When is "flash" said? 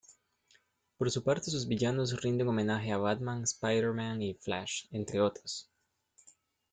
4.33-4.85